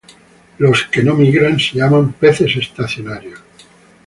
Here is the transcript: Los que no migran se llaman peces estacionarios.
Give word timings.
Los 0.57 0.85
que 0.87 1.03
no 1.03 1.13
migran 1.13 1.59
se 1.59 1.77
llaman 1.77 2.13
peces 2.13 2.55
estacionarios. 2.55 3.39